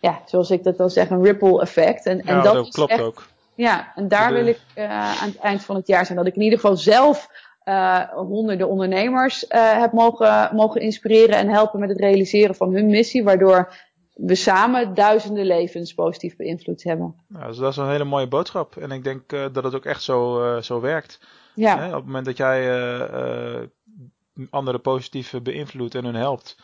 [0.00, 2.06] ja, zoals ik dat dan zeg, een ripple effect.
[2.06, 3.26] En, en Ja, dat, dat klopt echt, ook.
[3.66, 4.90] Ja, en daar wil ik uh,
[5.22, 6.18] aan het eind van het jaar zijn.
[6.18, 7.28] Dat ik in ieder geval zelf
[7.64, 12.86] uh, honderden ondernemers uh, heb mogen, mogen inspireren en helpen met het realiseren van hun
[12.86, 13.24] missie.
[13.24, 13.74] Waardoor
[14.14, 17.14] we samen duizenden levens positief beïnvloed hebben.
[17.28, 18.76] Nou, dus dat is een hele mooie boodschap.
[18.76, 21.20] En ik denk eh, dat het ook echt zo, eh, zo werkt.
[21.54, 21.86] Ja, Hè?
[21.88, 23.68] Op het moment dat jij eh, eh,
[24.50, 26.56] anderen positief beïnvloedt en hun helpt,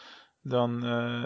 [0.42, 0.80] dan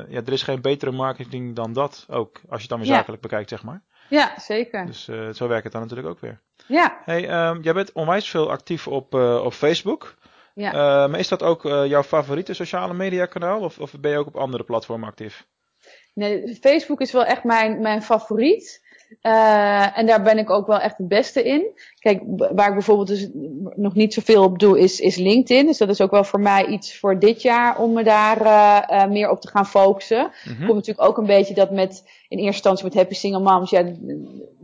[0.09, 2.35] ja, er is geen betere marketing dan dat ook.
[2.35, 2.95] Als je het dan weer Ja.
[2.95, 3.83] zakelijk bekijkt, zeg maar.
[4.09, 4.87] Ja zeker.
[4.87, 6.41] Dus uh, zo werkt het dan natuurlijk ook weer.
[6.67, 10.15] Ja, Hey, um, jij bent onwijs veel actief op, uh, op Facebook.
[10.55, 10.73] ja.
[10.73, 13.61] Uh, maar is dat ook uh, jouw favoriete sociale media kanaal?
[13.61, 15.47] Of, of ben je ook op andere platformen actief?
[16.15, 18.87] Nee, Facebook is wel echt mijn, mijn favoriet.
[19.23, 21.81] Uh, en daar ben ik ook wel echt het beste in.
[21.99, 23.29] Kijk, waar ik bijvoorbeeld dus
[23.77, 25.67] nog niet zoveel op doe, is, is LinkedIn.
[25.67, 28.83] Dus dat is ook wel voor mij iets voor dit jaar om me daar uh,
[28.91, 30.31] uh, meer op te gaan focussen.
[30.45, 30.59] Mhm.
[30.59, 33.71] Komt natuurlijk ook een beetje dat met, in eerste instantie met Happy Single Moms.
[33.71, 33.97] Ja, ik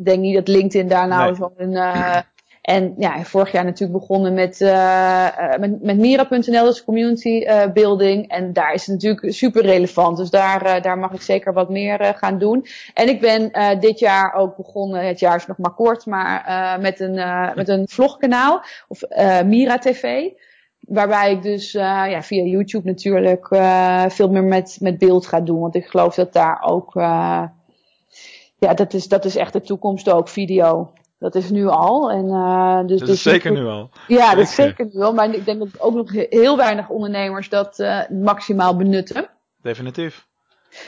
[0.04, 1.34] denk niet dat LinkedIn daar nou Nee.
[1.34, 2.32] zo'n
[2.64, 8.28] en ja, vorig jaar natuurlijk begonnen met, uh, met, met Mira.nl, dus community uh, building.
[8.28, 10.16] En daar is het natuurlijk super relevant.
[10.16, 12.66] Dus daar, uh, daar mag ik zeker wat meer gaan doen.
[12.94, 13.50] En ik ben
[13.80, 17.14] dit jaar ook begonnen, het jaar is nog maar kort, maar met, een,
[17.54, 18.64] met een vlogkanaal.
[18.88, 19.00] Of
[19.44, 20.30] Mira TV.
[20.80, 25.40] Waarbij ik dus uh, ja, via YouTube natuurlijk uh, veel meer met, met beeld ga
[25.40, 25.60] doen.
[25.60, 27.42] Want ik geloof dat daar ook, uh,
[28.58, 30.92] ja, dat is, dat is echt de toekomst ook, video.
[31.18, 32.10] Dat is nu al.
[32.10, 33.90] En, uh, dus, Dat dus is zeker nu al.
[34.06, 34.88] Ja, dat is Zeker.
[34.92, 35.12] nu al.
[35.12, 39.28] Maar ik denk dat ook nog heel weinig ondernemers dat uh, maximaal benutten.
[39.62, 40.26] Definitief.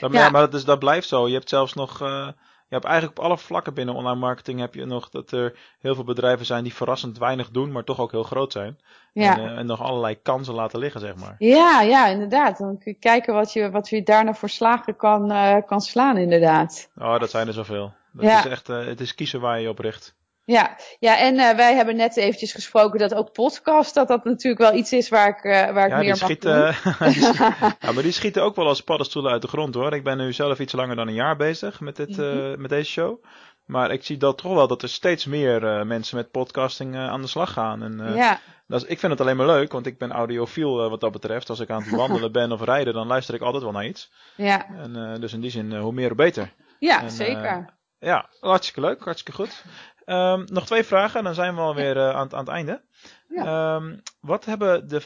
[0.00, 0.30] Dat, Ja.
[0.30, 1.28] Maar dat, is, dat blijft zo.
[1.28, 2.00] Je hebt zelfs nog.
[2.02, 2.28] Uh,
[2.68, 5.94] je hebt eigenlijk op alle vlakken binnen online marketing heb je nog dat er heel
[5.94, 8.78] veel bedrijven zijn die verrassend weinig doen, maar toch ook heel groot zijn.
[9.12, 9.38] Ja.
[9.38, 11.34] En, uh, en nog allerlei kansen laten liggen, zeg maar.
[11.38, 12.58] Ja, ja, inderdaad.
[12.58, 15.32] Dan kun je kijken wat je, wat je daarna voor slagen kan,
[15.66, 16.90] kan slaan, inderdaad.
[16.96, 17.92] Oh, dat zijn er zoveel.
[18.16, 18.38] Dat Ja.
[18.44, 20.14] is echt, uh, het is kiezen waar je op richt.
[20.44, 24.62] Ja, ja en uh, wij hebben net eventjes gesproken dat ook podcast, dat dat natuurlijk
[24.62, 26.52] wel iets is waar ik, uh, waar ik ja, meer die mag schiet, doen.
[26.56, 29.94] uh, die schiet, ja, maar die schieten ook wel als paddenstoelen uit de grond hoor.
[29.94, 32.60] Ik ben nu zelf iets langer dan een jaar bezig met, dit, Mhm.
[32.60, 33.24] met deze show.
[33.64, 37.28] Maar ik zie dat toch wel dat er steeds meer mensen met podcasting aan de
[37.28, 37.82] slag gaan.
[37.82, 38.40] En, ja.
[38.66, 41.50] dat is, ik vind het alleen maar leuk, want ik ben audiofiel wat dat betreft.
[41.50, 44.10] Als ik aan het wandelen ben of rijden, dan luister ik altijd wel naar iets.
[44.36, 46.52] Ja, En, dus in die zin, hoe meer hoe beter.
[46.78, 47.74] ja En, zeker.
[47.98, 49.64] Ja, hartstikke leuk, hartstikke goed.
[50.06, 52.82] Um, nog twee vragen, dan zijn we alweer uh, aan, aan het einde.
[53.28, 53.74] Ja.
[53.74, 55.02] Um, wat hebben de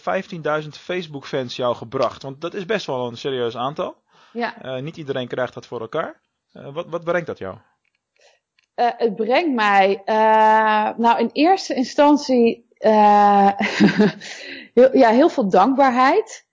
[0.62, 2.22] 15.000 Facebook-fans jou gebracht?
[2.22, 4.02] Want dat is best wel een serieus aantal.
[4.32, 4.64] Ja.
[4.64, 6.20] Uh, niet iedereen krijgt dat voor elkaar.
[6.52, 7.56] Uh, wat, wat brengt dat jou?
[8.74, 10.02] Het brengt mij,
[10.96, 12.66] nou in eerste instantie,
[14.74, 16.46] heel, ja, heel veel dankbaarheid.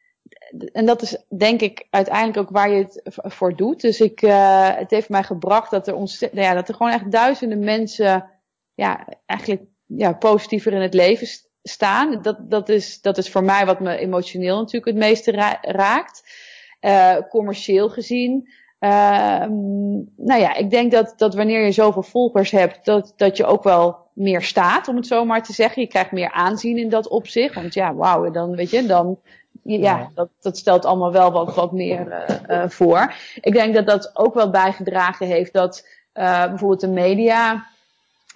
[0.72, 3.82] En dat is denk ik uiteindelijk ook waar je het voor doet.
[3.82, 7.12] Dus ik, uh, het heeft mij gebracht dat er, ontst- ja, dat er gewoon echt
[7.12, 8.30] duizenden mensen
[8.74, 12.22] ja, eigenlijk ja, positiever in het leven st- staan.
[12.22, 16.24] Dat, dat, is, dat is voor mij wat me emotioneel natuurlijk het meeste ra- raakt.
[16.82, 18.50] Uh, commercieel gezien.
[18.80, 18.90] Uh,
[20.16, 23.64] nou ja, ik denk dat, dat wanneer je zoveel volgers hebt, dat, dat je ook
[23.64, 25.82] wel meer staat, om het zo maar te zeggen.
[25.82, 27.56] Je krijgt meer aanzien in dat opzicht.
[27.56, 29.20] Want ja, wauw, dan weet je, dan
[29.68, 33.14] ja, Dat, dat stelt allemaal wel wat, wat meer uh, uh, voor.
[33.42, 37.66] Ik denk dat dat ook wel bijgedragen heeft dat uh, bijvoorbeeld de media.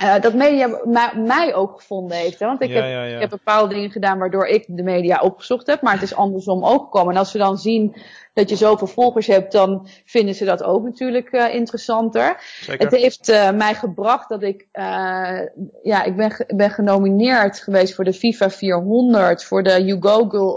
[0.04, 2.40] Uh, dat media mij, mij ook gevonden heeft.
[2.40, 2.46] Hè?
[2.46, 3.14] Want ik, Ja, heb, ja, ja.
[3.16, 5.82] ik heb bepaalde dingen gedaan waardoor ik de media opgezocht heb.
[5.82, 7.14] Maar het is andersom ook gekomen.
[7.14, 7.96] En als ze dan zien
[8.34, 12.44] dat je zoveel volgers hebt, dan vinden ze dat ook natuurlijk uh, interessanter.
[12.62, 12.86] Zeker.
[12.86, 15.40] Het heeft uh, mij gebracht dat ik, uh,
[15.84, 20.00] ja, ik ben, ben genomineerd geweest voor de FIFA 400, voor de You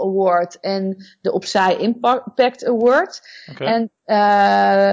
[0.01, 3.21] Award en de Opzij Impact Award.
[3.57, 3.91] En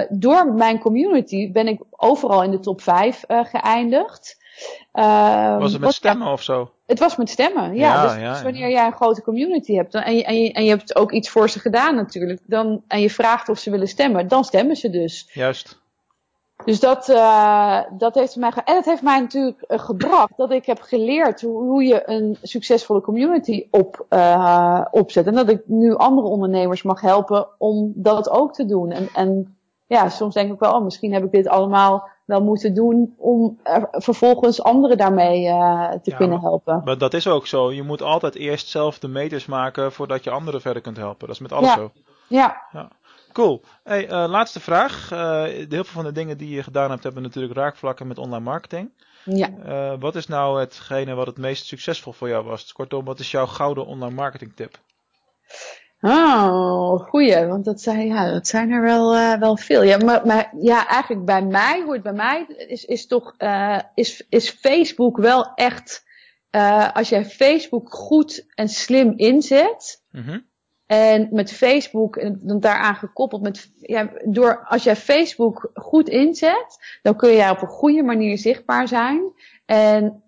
[0.09, 4.41] door mijn community ben ik overal in de top 5 uh, geëindigd.
[4.93, 6.71] Uh, Was het met stemmen of zo?
[6.85, 7.93] Het was met stemmen, ja.
[7.93, 10.51] Ja, dus, ja, dus wanneer jij een grote community hebt dan, en, je, en, je,
[10.51, 13.69] en je hebt ook iets voor ze gedaan natuurlijk, dan, en je vraagt of ze
[13.69, 15.29] willen stemmen, dan stemmen ze dus.
[15.33, 15.81] Juist.
[16.65, 20.65] Dus dat, uh, dat heeft mij, en het heeft mij natuurlijk uh, gebracht dat ik
[20.65, 25.27] heb geleerd hoe, hoe je een succesvolle community op, uh, opzet.
[25.27, 28.91] En dat ik nu andere ondernemers mag helpen om dat ook te doen.
[28.91, 32.73] En, en ja, soms denk ik wel, oh, misschien heb ik dit allemaal wel moeten
[32.73, 36.81] doen om er vervolgens anderen daarmee uh, te Ja, kunnen helpen.
[36.85, 37.71] Maar dat is ook zo.
[37.71, 41.27] Je moet altijd eerst zelf de meters maken voordat je anderen verder kunt helpen.
[41.27, 41.75] Dat is met alles Ja.
[41.75, 41.91] zo.
[42.27, 42.61] Ja,
[43.31, 43.61] Cool.
[43.83, 45.09] Hey, uh, laatste vraag.
[45.13, 48.43] Uh, heel veel van de dingen die je gedaan hebt hebben natuurlijk raakvlakken met online
[48.43, 48.91] marketing.
[49.23, 49.49] ja.
[49.97, 52.73] Wat is nou hetgene wat het meest succesvol voor jou was?
[52.73, 54.77] Kortom, wat is jouw gouden online marketing tip?
[56.05, 59.83] Oh, goeie, want dat zijn, ja, dat zijn er wel, uh, wel veel.
[59.83, 63.79] Ja, maar, maar ja, eigenlijk bij mij, hoe het bij mij is, is toch, uh,
[63.93, 66.05] is, is Facebook wel echt,
[66.51, 70.45] uh, als jij Facebook goed en slim inzet, Mm -hmm.
[70.85, 76.99] en met Facebook, en dan daaraan gekoppeld met, ja, door, als jij Facebook goed inzet,
[77.01, 79.21] dan kun jij op een goede manier zichtbaar zijn.
[79.65, 80.22] En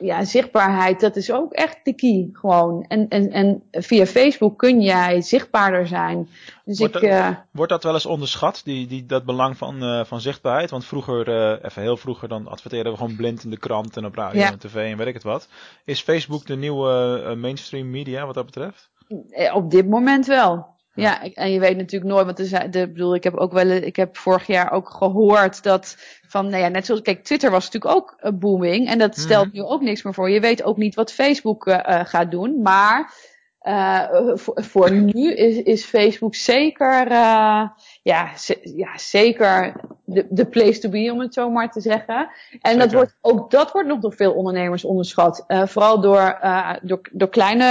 [0.00, 2.84] ja, zichtbaarheid, dat is ook echt de key, gewoon.
[2.88, 6.28] En, en, en via Facebook kun jij zichtbaarder zijn.
[6.64, 9.82] Dus Wordt ik, dat- uh, Wordt dat wel eens onderschat, die, die, dat belang van,
[9.84, 10.70] uh, van zichtbaarheid?
[10.70, 14.04] Want vroeger, uh, even heel vroeger, dan adverteerden we gewoon blind in de krant en
[14.04, 14.50] op radio Ja.
[14.50, 15.48] en tv en weet ik het wat.
[15.84, 18.90] Is Facebook de nieuwe mainstream media wat dat betreft?
[19.30, 20.66] Eh, Op dit moment wel.
[21.00, 23.66] Ja, en je weet natuurlijk nooit, want er zijn, de, bedoel, ik heb ook wel,
[23.68, 25.96] ik heb vorig jaar ook gehoord dat
[26.28, 29.46] van, nou ja, net zoals, kijk, Twitter was natuurlijk ook uh, booming en dat stelt
[29.46, 29.56] Mhm.
[29.56, 30.30] nu ook niks meer voor.
[30.30, 33.14] Je weet ook niet wat Facebook uh, uh, gaat doen, maar
[33.62, 37.68] uh, voor, voor nu is, is Facebook zeker, uh,
[38.02, 38.30] ja,
[38.62, 39.72] ja, zeker
[40.04, 42.30] de, de place to be, om het zo maar te zeggen.
[42.60, 45.44] En dat wordt, ook dat wordt nog door veel ondernemers onderschat.
[45.48, 47.64] Uh, vooral door, uh, door, door kleine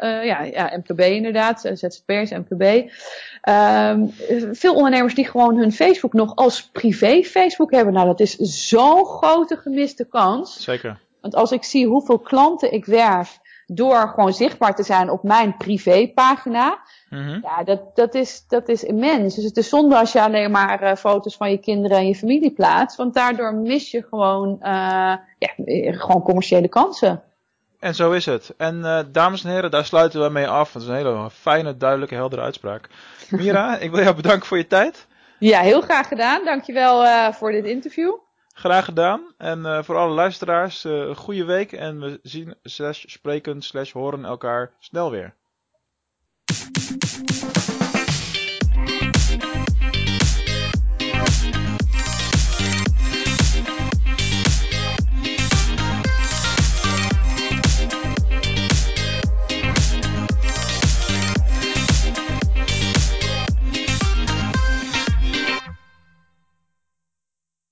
[0.00, 2.90] uh, ja, ja, MKB inderdaad, eh, ZZP'ers, MKB.
[3.48, 4.12] Um,
[4.52, 7.94] veel ondernemers die gewoon hun Facebook nog als privé Facebook hebben.
[7.94, 8.36] Nou, dat is
[8.68, 10.62] zo'n grote gemiste kans.
[10.62, 10.98] Zeker.
[11.20, 15.56] Want als ik zie hoeveel klanten ik werf door gewoon zichtbaar te zijn op mijn
[15.56, 16.78] privépagina,
[17.10, 17.38] Mhm.
[17.42, 19.34] ja, dat, dat, is, dat is immens.
[19.34, 22.14] Dus het is zonde als je alleen maar uh, foto's van je kinderen en je
[22.14, 24.68] familie plaatst, want daardoor mis je gewoon, uh,
[25.38, 25.50] ja,
[25.92, 27.22] gewoon commerciële kansen.
[27.78, 28.54] En zo is het.
[28.56, 30.72] En uh, dames en heren, daar sluiten we mee af.
[30.72, 32.88] Dat is een hele fijne, duidelijke, heldere uitspraak.
[33.30, 35.06] Mira, ik wil jou bedanken voor je tijd.
[35.38, 36.44] Ja, heel graag gedaan.
[36.44, 38.14] Dankjewel uh, voor dit interview.
[38.58, 39.34] Graag gedaan.
[39.38, 41.72] En uh, voor alle luisteraars, uh, een goede week.
[41.72, 45.34] En we zien, slash spreken, slash horen elkaar snel weer.